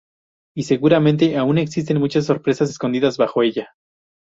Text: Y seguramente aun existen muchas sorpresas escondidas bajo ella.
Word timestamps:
Y 0.57 0.63
seguramente 0.63 1.37
aun 1.37 1.59
existen 1.59 1.99
muchas 1.99 2.25
sorpresas 2.25 2.71
escondidas 2.71 3.17
bajo 3.17 3.43
ella. 3.43 3.69